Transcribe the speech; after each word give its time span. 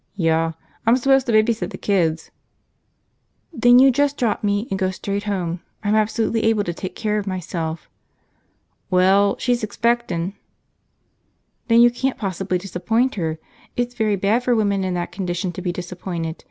"Yuh. 0.15 0.53
I'm 0.87 0.97
s'pose 0.97 1.23
to 1.25 1.31
baby 1.31 1.53
sit 1.53 1.69
the 1.69 1.77
kids." 1.77 2.31
"Then 3.53 3.77
you 3.77 3.91
just 3.91 4.17
drop 4.17 4.43
me 4.43 4.67
and 4.71 4.79
go 4.79 4.89
straight 4.89 5.25
home. 5.25 5.61
I'm 5.83 5.93
absolutely 5.93 6.43
able 6.45 6.63
to 6.63 6.73
take 6.73 6.95
care 6.95 7.19
of 7.19 7.27
myself." 7.27 7.87
"Well... 8.89 9.37
she's 9.37 9.63
expectin'." 9.63 10.33
"Then 11.67 11.81
you 11.81 11.91
can't 11.91 12.17
possibly 12.17 12.57
disappoint 12.57 13.13
her. 13.13 13.37
It's 13.77 13.93
very 13.93 14.15
bad 14.15 14.43
for 14.43 14.55
women 14.55 14.83
in 14.83 14.95
that 14.95 15.11
condition 15.11 15.51
to 15.51 15.61
be 15.61 15.71
disappointed. 15.71 16.35